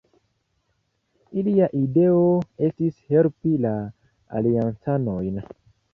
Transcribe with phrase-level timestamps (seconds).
[1.41, 2.23] Ilia ideo
[2.69, 3.75] estis helpi la
[4.41, 5.43] Aliancanojn.